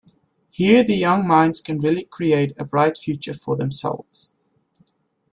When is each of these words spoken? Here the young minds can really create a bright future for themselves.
Here 0.49 0.83
the 0.83 0.95
young 0.95 1.27
minds 1.27 1.61
can 1.61 1.79
really 1.79 2.05
create 2.05 2.53
a 2.57 2.65
bright 2.65 2.97
future 2.97 3.35
for 3.35 3.55
themselves. 3.55 4.33